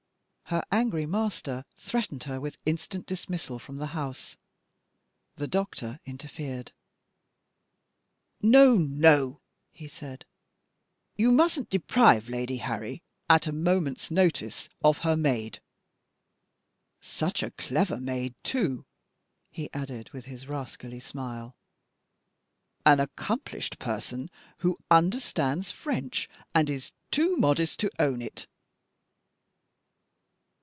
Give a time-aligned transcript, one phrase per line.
[0.51, 4.35] Her angry master threatened her with instant dismissal from the house.
[5.37, 6.73] The doctor interfered.
[8.41, 9.39] "No, no,"
[9.71, 10.25] he said;
[11.15, 15.61] "you mustn't deprive Lady Harry, at a moment's notice, of her maid.
[16.99, 18.85] Such a clever maid, too,"
[19.51, 21.55] he added with his rascally smile.
[22.85, 28.47] "An accomplished person, who understands French, and is too modest to own it!"